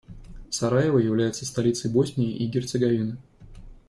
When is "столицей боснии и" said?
1.45-2.47